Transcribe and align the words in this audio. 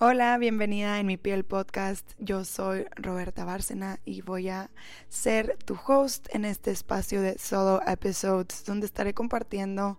Hola, 0.00 0.38
bienvenida 0.38 1.00
en 1.00 1.06
mi 1.06 1.16
piel 1.16 1.44
podcast. 1.44 2.12
Yo 2.20 2.44
soy 2.44 2.86
Roberta 2.94 3.44
Bárcena 3.44 3.98
y 4.04 4.22
voy 4.22 4.48
a 4.48 4.70
ser 5.08 5.58
tu 5.64 5.76
host 5.88 6.28
en 6.32 6.44
este 6.44 6.70
espacio 6.70 7.20
de 7.20 7.36
solo 7.36 7.82
episodes 7.84 8.64
donde 8.64 8.86
estaré 8.86 9.12
compartiendo 9.12 9.98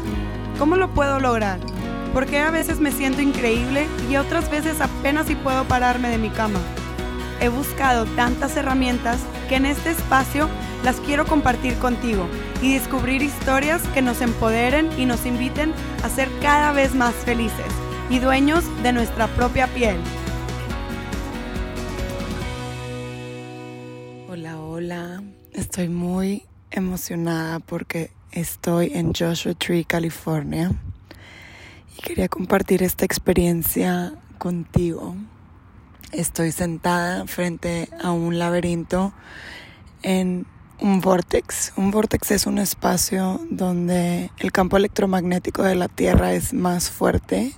¿Cómo 0.58 0.76
lo 0.76 0.92
puedo 0.92 1.20
lograr? 1.20 1.60
Porque 2.14 2.38
a 2.38 2.52
veces 2.52 2.78
me 2.78 2.92
siento 2.92 3.20
increíble 3.20 3.88
y 4.08 4.16
otras 4.16 4.48
veces 4.48 4.80
apenas 4.80 5.26
si 5.26 5.34
puedo 5.34 5.64
pararme 5.64 6.08
de 6.08 6.18
mi 6.18 6.30
cama. 6.30 6.60
He 7.40 7.48
buscado 7.48 8.06
tantas 8.14 8.56
herramientas 8.56 9.18
que 9.48 9.56
en 9.56 9.66
este 9.66 9.90
espacio 9.90 10.48
las 10.84 11.00
quiero 11.00 11.26
compartir 11.26 11.74
contigo 11.78 12.28
y 12.62 12.74
descubrir 12.74 13.20
historias 13.20 13.82
que 13.88 14.00
nos 14.00 14.20
empoderen 14.20 14.88
y 14.96 15.06
nos 15.06 15.26
inviten 15.26 15.74
a 16.04 16.08
ser 16.08 16.28
cada 16.40 16.72
vez 16.72 16.94
más 16.94 17.14
felices 17.14 17.66
y 18.08 18.20
dueños 18.20 18.64
de 18.84 18.92
nuestra 18.92 19.26
propia 19.26 19.66
piel. 19.66 19.96
Hola, 24.28 24.60
hola. 24.60 25.22
Estoy 25.52 25.88
muy 25.88 26.44
emocionada 26.70 27.58
porque 27.58 28.12
estoy 28.30 28.92
en 28.94 29.12
Joshua 29.12 29.54
Tree, 29.54 29.84
California 29.84 30.70
y 31.96 32.02
quería 32.02 32.28
compartir 32.28 32.82
esta 32.82 33.04
experiencia 33.04 34.14
contigo. 34.38 35.14
Estoy 36.12 36.52
sentada 36.52 37.26
frente 37.26 37.88
a 38.02 38.12
un 38.12 38.38
laberinto 38.38 39.12
en 40.02 40.46
un 40.80 41.00
vortex. 41.00 41.72
Un 41.76 41.90
vortex 41.90 42.30
es 42.30 42.46
un 42.46 42.58
espacio 42.58 43.40
donde 43.50 44.30
el 44.38 44.52
campo 44.52 44.76
electromagnético 44.76 45.62
de 45.62 45.74
la 45.74 45.88
Tierra 45.88 46.32
es 46.32 46.52
más 46.52 46.90
fuerte 46.90 47.52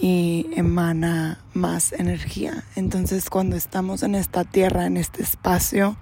y 0.00 0.48
emana 0.54 1.38
más 1.54 1.92
energía. 1.92 2.64
Entonces 2.76 3.30
cuando 3.30 3.56
estamos 3.56 4.02
en 4.02 4.14
esta 4.14 4.44
Tierra, 4.44 4.86
en 4.86 4.96
este 4.96 5.22
espacio, 5.22 5.96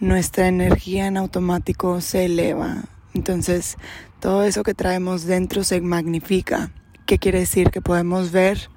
nuestra 0.00 0.48
energía 0.48 1.06
en 1.06 1.16
automático 1.16 2.00
se 2.00 2.26
eleva. 2.26 2.84
Entonces 3.14 3.76
todo 4.20 4.44
eso 4.44 4.62
que 4.62 4.74
traemos 4.74 5.24
dentro 5.24 5.64
se 5.64 5.80
magnifica. 5.80 6.70
¿Qué 7.06 7.18
quiere 7.18 7.40
decir? 7.40 7.70
Que 7.70 7.80
podemos 7.80 8.32
ver 8.32 8.68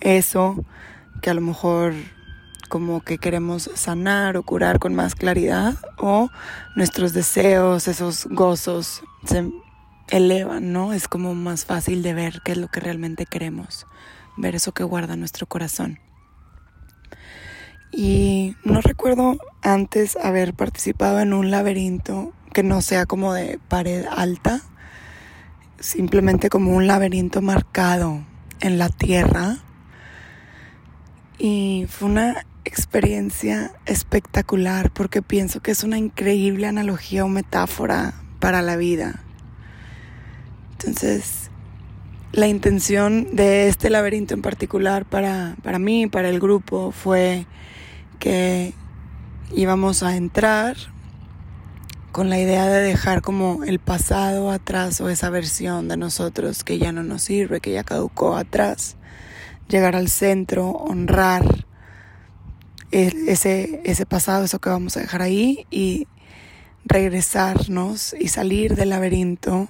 eso 0.00 0.64
que 1.22 1.30
a 1.30 1.34
lo 1.34 1.40
mejor 1.40 1.94
como 2.68 3.00
que 3.00 3.18
queremos 3.18 3.70
sanar 3.74 4.36
o 4.36 4.42
curar 4.42 4.78
con 4.78 4.94
más 4.94 5.14
claridad 5.14 5.74
o 5.96 6.28
nuestros 6.76 7.12
deseos, 7.12 7.88
esos 7.88 8.26
gozos 8.26 9.02
se 9.24 9.50
elevan, 10.10 10.72
¿no? 10.72 10.92
Es 10.92 11.08
como 11.08 11.34
más 11.34 11.64
fácil 11.64 12.02
de 12.02 12.14
ver 12.14 12.40
qué 12.44 12.52
es 12.52 12.58
lo 12.58 12.68
que 12.68 12.80
realmente 12.80 13.26
queremos, 13.26 13.86
ver 14.36 14.54
eso 14.54 14.72
que 14.72 14.84
guarda 14.84 15.16
nuestro 15.16 15.46
corazón. 15.46 15.98
Y 17.90 18.54
no 18.64 18.80
recuerdo 18.80 19.38
antes 19.62 20.16
haber 20.16 20.54
participado 20.54 21.20
en 21.20 21.32
un 21.32 21.50
laberinto 21.50 22.32
que 22.58 22.64
no 22.64 22.82
sea 22.82 23.06
como 23.06 23.34
de 23.34 23.60
pared 23.68 24.04
alta, 24.10 24.62
simplemente 25.78 26.50
como 26.50 26.74
un 26.74 26.88
laberinto 26.88 27.40
marcado 27.40 28.24
en 28.58 28.78
la 28.78 28.88
tierra. 28.88 29.58
Y 31.38 31.86
fue 31.88 32.08
una 32.08 32.44
experiencia 32.64 33.70
espectacular 33.86 34.90
porque 34.90 35.22
pienso 35.22 35.60
que 35.60 35.70
es 35.70 35.84
una 35.84 35.98
increíble 35.98 36.66
analogía 36.66 37.24
o 37.24 37.28
metáfora 37.28 38.14
para 38.40 38.60
la 38.60 38.74
vida. 38.74 39.22
Entonces, 40.72 41.52
la 42.32 42.48
intención 42.48 43.36
de 43.36 43.68
este 43.68 43.88
laberinto 43.88 44.34
en 44.34 44.42
particular 44.42 45.04
para, 45.04 45.54
para 45.62 45.78
mí, 45.78 46.08
para 46.08 46.28
el 46.28 46.40
grupo, 46.40 46.90
fue 46.90 47.46
que 48.18 48.74
íbamos 49.54 50.02
a 50.02 50.16
entrar 50.16 50.76
con 52.12 52.30
la 52.30 52.38
idea 52.38 52.66
de 52.66 52.82
dejar 52.82 53.22
como 53.22 53.64
el 53.64 53.78
pasado 53.78 54.50
atrás 54.50 55.00
o 55.00 55.08
esa 55.08 55.30
versión 55.30 55.88
de 55.88 55.96
nosotros 55.96 56.64
que 56.64 56.78
ya 56.78 56.92
no 56.92 57.02
nos 57.02 57.22
sirve, 57.22 57.60
que 57.60 57.72
ya 57.72 57.84
caducó 57.84 58.36
atrás, 58.36 58.96
llegar 59.68 59.94
al 59.94 60.08
centro, 60.08 60.70
honrar 60.70 61.66
ese, 62.90 63.82
ese 63.84 64.06
pasado, 64.06 64.44
eso 64.44 64.58
que 64.58 64.70
vamos 64.70 64.96
a 64.96 65.00
dejar 65.00 65.22
ahí 65.22 65.66
y 65.70 66.06
regresarnos 66.84 68.14
y 68.18 68.28
salir 68.28 68.74
del 68.74 68.90
laberinto 68.90 69.68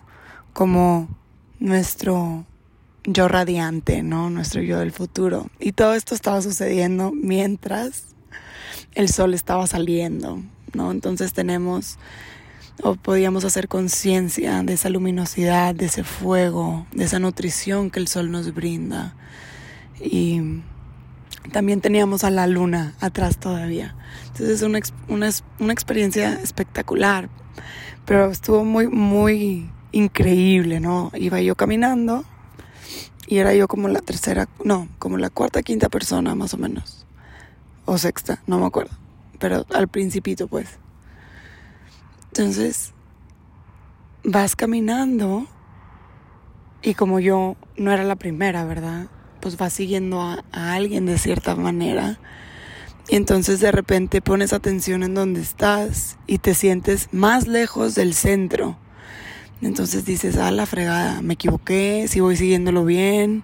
como 0.53 1.09
nuestro 1.59 2.47
yo 3.05 3.27
radiante, 3.27 4.03
¿no? 4.03 4.31
Nuestro 4.31 4.63
yo 4.63 4.79
del 4.79 4.93
futuro. 4.93 5.51
Y 5.59 5.73
todo 5.73 5.95
esto 5.95 6.15
estaba 6.15 6.43
sucediendo 6.43 7.11
mientras 7.13 8.05
el 8.95 9.09
sol 9.09 9.35
estaba 9.35 9.67
saliendo, 9.67 10.43
¿no? 10.75 10.91
Entonces 10.91 11.33
tenemos 11.33 11.99
o 12.83 12.95
podíamos 12.95 13.45
hacer 13.45 13.69
conciencia 13.69 14.63
de 14.63 14.75
esa 14.75 14.89
luminosidad, 14.89 15.75
de 15.75 15.87
ese 15.87 16.05
fuego, 16.05 16.87
de 16.93 17.05
esa 17.05 17.19
nutrición 17.19 17.91
que 17.91 17.99
el 17.99 18.09
sol 18.09 18.31
nos 18.31 18.55
brinda. 18.55 19.15
Y 20.01 20.63
también 21.53 21.81
teníamos 21.81 22.25
a 22.25 22.31
la 22.31 22.47
luna 22.47 22.95
atrás 23.01 23.39
todavía. 23.39 23.97
Entonces 24.27 24.51
es 24.51 24.63
una, 24.63 24.81
una, 25.09 25.31
una 25.59 25.73
experiencia 25.73 26.35
espectacular, 26.35 27.29
pero 28.05 28.31
estuvo 28.31 28.65
muy, 28.65 28.87
muy 28.87 29.71
increíble, 29.93 30.81
¿no? 30.81 31.11
Iba 31.15 31.41
yo 31.41 31.57
caminando 31.57 32.25
y 33.27 33.39
era 33.39 33.55
yo 33.55 33.69
como 33.69 33.89
la 33.89 34.01
tercera, 34.01 34.49
no, 34.65 34.89
como 34.99 35.19
la 35.19 35.31
cuarta, 35.31 35.63
quinta 35.63 35.89
persona 35.89 36.35
más 36.35 36.55
o 36.55 36.59
menos. 36.59 37.07
O 37.85 37.99
sexta, 37.99 38.43
no 38.47 38.59
me 38.59 38.67
acuerdo. 38.67 38.97
Pero 39.39 39.67
al 39.75 39.89
principito 39.89 40.49
pues. 40.49 40.79
Entonces, 42.29 42.93
vas 44.25 44.57
caminando 44.57 45.47
y 46.83 46.95
como 46.95 47.19
yo 47.19 47.57
no 47.77 47.93
era 47.93 48.05
la 48.05 48.17
primera, 48.17 48.65
¿verdad? 48.65 49.07
Pues 49.41 49.57
vas 49.57 49.73
siguiendo 49.73 50.21
a, 50.21 50.45
alguien 50.53 51.07
de 51.07 51.19
cierta 51.19 51.55
manera. 51.57 52.19
Y 53.09 53.17
entonces 53.17 53.61
de 53.61 53.73
repente 53.73 54.21
pones 54.21 54.53
atención 54.53 55.03
en 55.03 55.15
donde 55.15 55.41
estás 55.41 56.19
y 56.27 56.39
te 56.39 56.55
sientes 56.55 57.09
más 57.11 57.47
lejos 57.47 57.95
del 57.95 58.15
centro. 58.15 58.79
Entonces 59.61 60.05
dices, 60.05 60.37
ah, 60.37 60.51
la 60.51 60.67
fregada, 60.67 61.21
me 61.23 61.35
equivoqué, 61.35 62.07
si 62.09 62.21
voy 62.21 62.37
siguiéndolo 62.37 62.85
bien, 62.85 63.43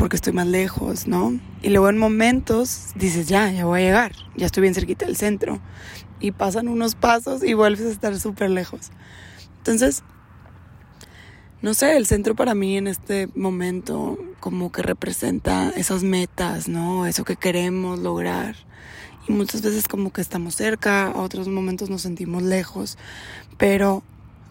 porque 0.00 0.16
estoy 0.16 0.32
más 0.32 0.46
lejos, 0.46 1.06
¿no? 1.06 1.38
Y 1.60 1.68
luego 1.68 1.90
en 1.90 1.98
momentos 1.98 2.86
dices, 2.94 3.28
ya, 3.28 3.52
ya 3.52 3.66
voy 3.66 3.82
a 3.82 3.84
llegar, 3.84 4.12
ya 4.34 4.46
estoy 4.46 4.62
bien 4.62 4.72
cerquita 4.74 5.04
del 5.04 5.14
centro 5.14 5.60
y 6.20 6.32
pasan 6.32 6.68
unos 6.68 6.94
pasos 6.94 7.44
y 7.44 7.52
vuelves 7.52 7.82
a 7.82 7.90
estar 7.90 8.18
súper 8.18 8.48
lejos. 8.48 8.92
Entonces, 9.58 10.02
no 11.60 11.74
sé, 11.74 11.98
el 11.98 12.06
centro 12.06 12.34
para 12.34 12.54
mí 12.54 12.78
en 12.78 12.86
este 12.86 13.28
momento 13.34 14.18
como 14.40 14.72
que 14.72 14.80
representa 14.80 15.68
esas 15.76 16.02
metas, 16.02 16.66
¿no? 16.66 17.04
Eso 17.04 17.24
que 17.24 17.36
queremos 17.36 17.98
lograr. 17.98 18.56
Y 19.28 19.32
muchas 19.32 19.60
veces 19.60 19.86
como 19.86 20.14
que 20.14 20.22
estamos 20.22 20.54
cerca, 20.54 21.12
otros 21.14 21.46
momentos 21.48 21.90
nos 21.90 22.00
sentimos 22.00 22.42
lejos, 22.42 22.96
pero 23.58 24.02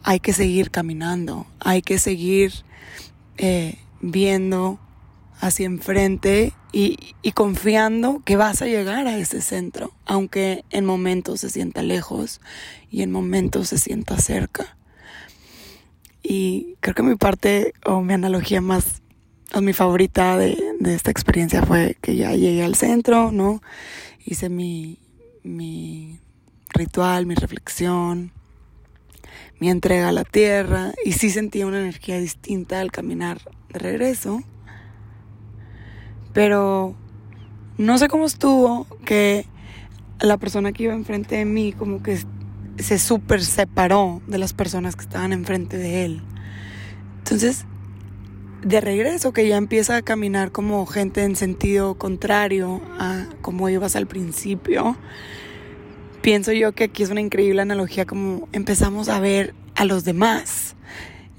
hay 0.03 0.19
que 0.19 0.31
seguir 0.31 0.69
caminando, 0.69 1.47
hay 1.59 1.81
que 1.81 1.97
seguir 1.97 2.53
eh, 3.37 3.79
viendo 3.99 4.79
hacia 5.39 5.65
enfrente 5.65 6.53
y, 6.71 7.15
y, 7.21 7.31
confiando 7.31 8.21
que 8.25 8.35
vas 8.35 8.61
a 8.61 8.67
llegar 8.67 9.07
a 9.07 9.17
ese 9.17 9.41
centro, 9.41 9.93
aunque 10.05 10.65
en 10.69 10.85
momentos 10.85 11.39
se 11.39 11.49
sienta 11.49 11.81
lejos 11.81 12.41
y 12.91 13.01
en 13.01 13.11
momentos 13.11 13.69
se 13.69 13.77
sienta 13.77 14.17
cerca. 14.17 14.77
Y 16.21 16.75
creo 16.81 16.95
que 16.95 17.03
mi 17.03 17.15
parte 17.15 17.73
o 17.85 18.01
mi 18.01 18.13
analogía 18.13 18.61
más, 18.61 19.01
o 19.53 19.61
mi 19.61 19.73
favorita 19.73 20.37
de, 20.37 20.57
esta 20.85 21.11
experiencia 21.11 21.63
fue 21.63 21.97
que 22.01 22.15
ya 22.15 22.33
llegué 22.33 22.63
al 22.63 22.75
centro, 22.75 23.31
¿no? 23.31 23.61
Hice 24.25 24.49
mi, 24.49 24.99
mi 25.43 26.19
ritual, 26.73 27.25
mi 27.25 27.35
reflexión, 27.35 28.31
mi 29.59 29.69
entrega 29.69 30.09
a 30.09 30.11
la 30.11 30.23
tierra 30.23 30.93
y 31.03 31.13
sí 31.13 31.29
sentía 31.29 31.65
una 31.65 31.79
energía 31.79 32.19
distinta 32.19 32.79
al 32.79 32.91
caminar 32.91 33.39
de 33.69 33.79
regreso. 33.79 34.43
Pero 36.33 36.95
no 37.77 37.97
sé 37.97 38.07
cómo 38.07 38.25
estuvo 38.25 38.85
que 39.05 39.45
la 40.19 40.37
persona 40.37 40.71
que 40.71 40.83
iba 40.83 40.93
enfrente 40.93 41.37
de 41.37 41.45
mí 41.45 41.71
como 41.71 42.03
que 42.03 42.19
se 42.77 42.99
súper 42.99 43.43
separó 43.43 44.21
de 44.27 44.37
las 44.37 44.53
personas 44.53 44.95
que 44.95 45.03
estaban 45.03 45.33
enfrente 45.33 45.77
de 45.77 46.05
él. 46.05 46.21
Entonces, 47.19 47.65
de 48.63 48.81
regreso 48.81 49.31
que 49.31 49.47
ya 49.47 49.57
empieza 49.57 49.95
a 49.95 50.01
caminar 50.01 50.51
como 50.51 50.85
gente 50.85 51.23
en 51.23 51.35
sentido 51.35 51.95
contrario 51.95 52.81
a 52.99 53.27
como 53.41 53.69
ibas 53.69 53.95
al 53.95 54.07
principio, 54.07 54.97
pienso 56.21 56.51
yo 56.51 56.73
que 56.73 56.85
aquí 56.85 57.03
es 57.03 57.09
una 57.09 57.21
increíble 57.21 57.61
analogía 57.61 58.05
como 58.05 58.49
empezamos 58.51 59.09
a 59.09 59.19
ver 59.19 59.53
a 59.75 59.85
los 59.85 60.03
demás 60.03 60.68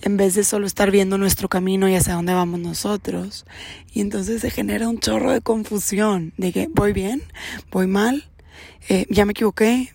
en 0.02 0.16
vez 0.16 0.34
de 0.34 0.44
solo 0.44 0.66
estar 0.66 0.90
viendo 0.90 1.18
nuestro 1.18 1.48
camino 1.48 1.88
y 1.88 1.94
hacia 1.94 2.14
dónde 2.14 2.34
vamos 2.34 2.60
nosotros. 2.60 3.46
Y 3.92 4.00
entonces 4.00 4.40
se 4.40 4.50
genera 4.50 4.88
un 4.88 4.98
chorro 4.98 5.32
de 5.32 5.40
confusión 5.40 6.32
de 6.36 6.52
que 6.52 6.68
voy 6.68 6.92
bien, 6.92 7.22
voy 7.70 7.86
mal, 7.86 8.30
eh, 8.88 9.06
ya 9.10 9.24
me 9.24 9.32
equivoqué, 9.32 9.92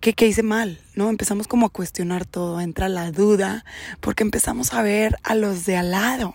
¿qué, 0.00 0.12
¿qué 0.12 0.26
hice 0.26 0.42
mal? 0.42 0.80
¿No? 0.94 1.08
Empezamos 1.08 1.48
como 1.48 1.66
a 1.66 1.70
cuestionar 1.70 2.24
todo, 2.24 2.60
entra 2.60 2.88
la 2.88 3.10
duda, 3.10 3.64
porque 4.00 4.22
empezamos 4.22 4.72
a 4.72 4.82
ver 4.82 5.16
a 5.22 5.34
los 5.34 5.66
de 5.66 5.76
al 5.76 5.90
lado. 5.90 6.34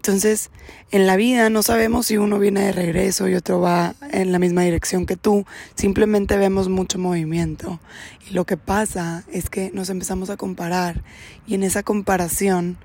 Entonces, 0.00 0.50
en 0.92 1.06
la 1.06 1.16
vida 1.16 1.50
no 1.50 1.62
sabemos 1.62 2.06
si 2.06 2.16
uno 2.16 2.38
viene 2.38 2.62
de 2.62 2.72
regreso 2.72 3.28
y 3.28 3.34
otro 3.34 3.60
va 3.60 3.94
en 4.12 4.32
la 4.32 4.38
misma 4.38 4.62
dirección 4.62 5.04
que 5.04 5.16
tú, 5.16 5.44
simplemente 5.74 6.38
vemos 6.38 6.70
mucho 6.70 6.98
movimiento. 6.98 7.80
Y 8.26 8.32
lo 8.32 8.46
que 8.46 8.56
pasa 8.56 9.24
es 9.30 9.50
que 9.50 9.70
nos 9.74 9.90
empezamos 9.90 10.30
a 10.30 10.38
comparar 10.38 11.04
y 11.46 11.54
en 11.54 11.64
esa 11.64 11.82
comparación 11.82 12.78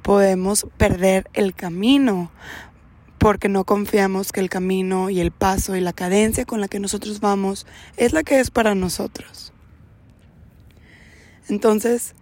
podemos 0.00 0.66
perder 0.78 1.28
el 1.34 1.54
camino 1.54 2.30
porque 3.18 3.50
no 3.50 3.64
confiamos 3.64 4.32
que 4.32 4.40
el 4.40 4.48
camino 4.48 5.10
y 5.10 5.20
el 5.20 5.32
paso 5.32 5.76
y 5.76 5.82
la 5.82 5.92
cadencia 5.92 6.46
con 6.46 6.62
la 6.62 6.68
que 6.68 6.80
nosotros 6.80 7.20
vamos 7.20 7.66
es 7.98 8.14
la 8.14 8.22
que 8.22 8.40
es 8.40 8.50
para 8.50 8.74
nosotros. 8.74 9.52
Entonces, 11.46 12.14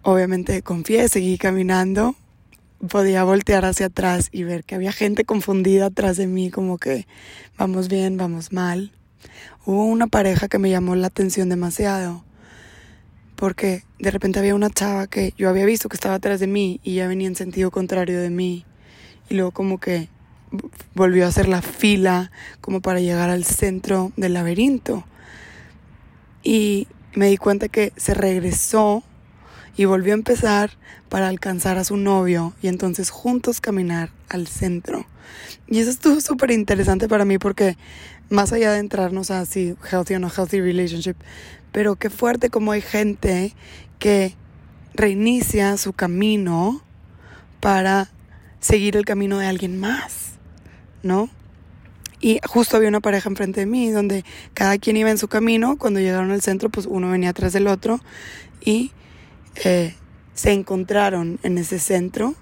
obviamente 0.00 0.62
confié, 0.62 1.10
seguí 1.10 1.36
caminando 1.36 2.16
podía 2.86 3.24
voltear 3.24 3.64
hacia 3.64 3.86
atrás 3.86 4.28
y 4.32 4.44
ver 4.44 4.64
que 4.64 4.74
había 4.74 4.92
gente 4.92 5.24
confundida 5.24 5.86
atrás 5.86 6.16
de 6.16 6.26
mí, 6.26 6.50
como 6.50 6.78
que 6.78 7.06
vamos 7.58 7.88
bien, 7.88 8.16
vamos 8.16 8.52
mal. 8.52 8.92
Hubo 9.64 9.84
una 9.84 10.06
pareja 10.06 10.48
que 10.48 10.58
me 10.58 10.70
llamó 10.70 10.94
la 10.94 11.08
atención 11.08 11.48
demasiado, 11.48 12.24
porque 13.34 13.82
de 13.98 14.10
repente 14.10 14.38
había 14.38 14.54
una 14.54 14.70
chava 14.70 15.06
que 15.06 15.34
yo 15.36 15.48
había 15.48 15.66
visto 15.66 15.88
que 15.88 15.96
estaba 15.96 16.14
atrás 16.14 16.40
de 16.40 16.46
mí 16.46 16.80
y 16.82 16.94
ya 16.94 17.08
venía 17.08 17.28
en 17.28 17.36
sentido 17.36 17.70
contrario 17.70 18.20
de 18.20 18.30
mí, 18.30 18.64
y 19.28 19.34
luego 19.34 19.50
como 19.50 19.78
que 19.78 20.08
volvió 20.94 21.24
a 21.24 21.28
hacer 21.28 21.48
la 21.48 21.62
fila 21.62 22.30
como 22.60 22.80
para 22.80 23.00
llegar 23.00 23.30
al 23.30 23.44
centro 23.44 24.12
del 24.16 24.34
laberinto. 24.34 25.04
Y 26.42 26.86
me 27.14 27.28
di 27.28 27.36
cuenta 27.36 27.68
que 27.68 27.92
se 27.96 28.14
regresó 28.14 29.02
y 29.76 29.84
volvió 29.84 30.12
a 30.12 30.16
empezar 30.16 30.70
para 31.08 31.28
alcanzar 31.28 31.78
a 31.78 31.84
su 31.84 31.96
novio 31.96 32.54
y 32.62 32.68
entonces 32.68 33.10
juntos 33.10 33.60
caminar 33.60 34.10
al 34.28 34.46
centro. 34.46 35.06
Y 35.68 35.80
eso 35.80 35.90
estuvo 35.90 36.20
súper 36.20 36.50
interesante 36.50 37.08
para 37.08 37.24
mí 37.24 37.38
porque 37.38 37.76
más 38.30 38.52
allá 38.52 38.72
de 38.72 38.78
entrarnos 38.78 39.30
a 39.30 39.44
si 39.44 39.76
healthy 39.90 40.14
o 40.14 40.18
no 40.18 40.30
healthy 40.30 40.60
relationship, 40.60 41.16
pero 41.72 41.96
qué 41.96 42.10
fuerte 42.10 42.50
como 42.50 42.72
hay 42.72 42.80
gente 42.80 43.54
que 43.98 44.34
reinicia 44.94 45.76
su 45.76 45.92
camino 45.92 46.82
para 47.60 48.10
seguir 48.60 48.96
el 48.96 49.04
camino 49.04 49.38
de 49.38 49.46
alguien 49.46 49.78
más, 49.78 50.32
¿no? 51.02 51.28
Y 52.20 52.40
justo 52.46 52.76
había 52.76 52.88
una 52.88 53.00
pareja 53.00 53.28
enfrente 53.28 53.60
de 53.60 53.66
mí 53.66 53.90
donde 53.90 54.24
cada 54.54 54.78
quien 54.78 54.96
iba 54.96 55.10
en 55.10 55.18
su 55.18 55.28
camino, 55.28 55.76
cuando 55.76 56.00
llegaron 56.00 56.30
al 56.30 56.40
centro 56.40 56.70
pues 56.70 56.86
uno 56.86 57.10
venía 57.10 57.30
atrás 57.30 57.52
del 57.52 57.66
otro 57.66 58.00
y 58.64 58.92
eh, 59.64 59.94
se 60.34 60.52
encontraron 60.52 61.38
en 61.42 61.58
ese 61.58 61.78
centro 61.78 62.34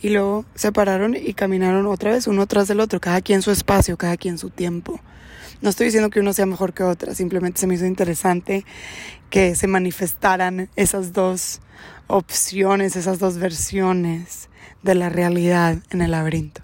y 0.00 0.10
luego 0.10 0.44
se 0.54 0.72
pararon 0.72 1.16
y 1.16 1.34
caminaron 1.34 1.86
otra 1.86 2.12
vez 2.12 2.26
uno 2.26 2.46
tras 2.46 2.68
del 2.68 2.80
otro, 2.80 3.00
cada 3.00 3.20
quien 3.20 3.42
su 3.42 3.50
espacio, 3.50 3.96
cada 3.96 4.16
quien 4.16 4.38
su 4.38 4.50
tiempo. 4.50 5.00
No 5.62 5.70
estoy 5.70 5.86
diciendo 5.86 6.10
que 6.10 6.20
uno 6.20 6.32
sea 6.32 6.46
mejor 6.46 6.74
que 6.74 6.82
otra, 6.82 7.14
simplemente 7.14 7.60
se 7.60 7.66
me 7.66 7.74
hizo 7.74 7.86
interesante 7.86 8.64
que 9.30 9.54
se 9.54 9.66
manifestaran 9.66 10.68
esas 10.76 11.12
dos 11.12 11.60
opciones, 12.06 12.96
esas 12.96 13.18
dos 13.18 13.38
versiones 13.38 14.48
de 14.82 14.94
la 14.94 15.08
realidad 15.08 15.78
en 15.90 16.02
el 16.02 16.10
laberinto. 16.10 16.62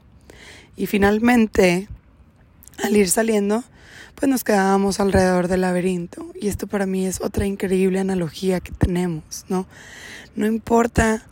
Y 0.76 0.87
finalmente, 0.87 1.88
al 2.82 2.97
ir 2.97 3.08
saliendo, 3.08 3.64
pues 4.20 4.28
nos 4.28 4.44
quedábamos 4.44 5.00
alrededor 5.00 5.49
del 5.49 5.62
laberinto. 5.62 6.26
Y 6.38 6.49
esto 6.49 6.67
para 6.67 6.84
mí 6.84 7.06
es 7.06 7.22
otra 7.22 7.46
increíble 7.46 8.00
analogía 8.00 8.61
que 8.61 8.70
tenemos, 8.70 9.46
¿no? 9.49 9.67
No 10.37 10.46
importa 10.46 11.22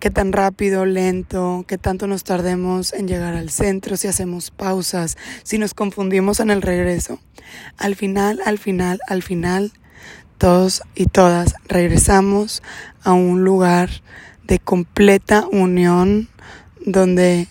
qué 0.00 0.10
tan 0.10 0.32
rápido, 0.32 0.84
lento, 0.84 1.64
qué 1.68 1.78
tanto 1.78 2.08
nos 2.08 2.24
tardemos 2.24 2.94
en 2.94 3.06
llegar 3.06 3.34
al 3.34 3.50
centro, 3.50 3.96
si 3.96 4.08
hacemos 4.08 4.50
pausas, 4.50 5.16
si 5.44 5.56
nos 5.56 5.72
confundimos 5.72 6.40
en 6.40 6.50
el 6.50 6.62
regreso. 6.62 7.20
Al 7.78 7.94
final, 7.94 8.40
al 8.44 8.58
final, 8.58 8.98
al 9.06 9.22
final, 9.22 9.70
todos 10.36 10.82
y 10.96 11.06
todas 11.06 11.54
regresamos 11.68 12.60
a 13.04 13.12
un 13.12 13.44
lugar 13.44 13.88
de 14.42 14.58
completa 14.58 15.46
unión 15.46 16.28
donde 16.84 17.46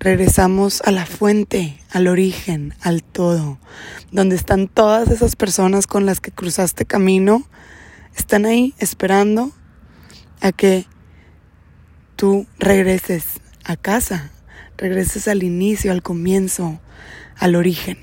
regresamos 0.00 0.80
a 0.82 0.90
la 0.90 1.06
fuente, 1.06 1.78
al 1.90 2.06
origen, 2.06 2.74
al 2.80 3.02
todo, 3.02 3.58
donde 4.12 4.36
están 4.36 4.68
todas 4.68 5.10
esas 5.10 5.36
personas 5.36 5.86
con 5.86 6.06
las 6.06 6.20
que 6.20 6.30
cruzaste 6.30 6.84
camino, 6.84 7.44
están 8.16 8.46
ahí 8.46 8.74
esperando 8.78 9.52
a 10.40 10.52
que 10.52 10.86
tú 12.16 12.46
regreses 12.58 13.40
a 13.64 13.76
casa, 13.76 14.30
regreses 14.76 15.28
al 15.28 15.42
inicio, 15.42 15.92
al 15.92 16.02
comienzo, 16.02 16.80
al 17.36 17.56
origen. 17.56 17.98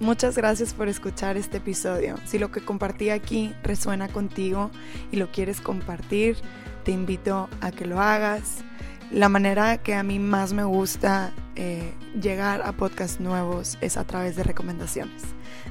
Muchas 0.00 0.36
gracias 0.36 0.74
por 0.74 0.88
escuchar 0.88 1.36
este 1.36 1.58
episodio. 1.58 2.16
Si 2.24 2.40
lo 2.40 2.50
que 2.50 2.64
compartí 2.64 3.10
aquí 3.10 3.54
resuena 3.62 4.08
contigo 4.08 4.72
y 5.12 5.16
lo 5.16 5.30
quieres 5.30 5.60
compartir, 5.60 6.36
te 6.84 6.90
invito 6.90 7.48
a 7.60 7.70
que 7.70 7.86
lo 7.86 8.00
hagas 8.00 8.64
la 9.12 9.28
manera 9.28 9.78
que 9.78 9.94
a 9.94 10.02
mí 10.02 10.18
más 10.18 10.52
me 10.52 10.64
gusta 10.64 11.32
eh, 11.54 11.92
llegar 12.20 12.62
a 12.62 12.72
podcasts 12.72 13.20
nuevos 13.20 13.76
es 13.80 13.96
a 13.96 14.04
través 14.04 14.36
de 14.36 14.42
recomendaciones. 14.42 15.22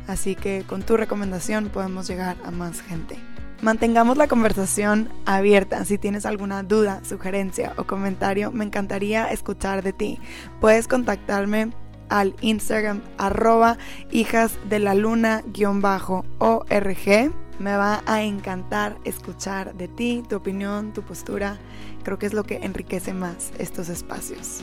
Así 0.07 0.35
que 0.35 0.63
con 0.67 0.83
tu 0.83 0.95
recomendación 0.95 1.69
podemos 1.69 2.07
llegar 2.07 2.37
a 2.45 2.51
más 2.51 2.81
gente. 2.81 3.17
Mantengamos 3.61 4.17
la 4.17 4.27
conversación 4.27 5.09
abierta. 5.25 5.85
Si 5.85 5.97
tienes 5.97 6.25
alguna 6.25 6.63
duda, 6.63 7.01
sugerencia 7.03 7.73
o 7.77 7.85
comentario, 7.85 8.51
me 8.51 8.65
encantaría 8.65 9.31
escuchar 9.31 9.83
de 9.83 9.93
ti. 9.93 10.19
Puedes 10.59 10.87
contactarme 10.87 11.71
al 12.09 12.35
Instagram 12.41 13.01
arroba 13.17 13.77
hijas 14.11 14.53
de 14.69 14.79
la 14.79 14.95
luna 14.95 15.43
org. 16.39 17.31
Me 17.61 17.77
va 17.77 18.01
a 18.07 18.23
encantar 18.23 18.97
escuchar 19.03 19.75
de 19.75 19.87
ti, 19.87 20.23
tu 20.27 20.35
opinión, 20.35 20.93
tu 20.93 21.03
postura. 21.03 21.59
Creo 22.01 22.17
que 22.17 22.25
es 22.25 22.33
lo 22.33 22.43
que 22.43 22.55
enriquece 22.55 23.13
más 23.13 23.51
estos 23.59 23.87
espacios. 23.87 24.61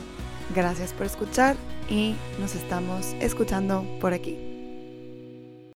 Gracias 0.53 0.91
por 0.91 1.05
escuchar 1.05 1.55
y 1.89 2.15
nos 2.41 2.55
estamos 2.55 3.15
escuchando 3.21 3.85
por 4.01 4.11
aquí. 4.13 4.48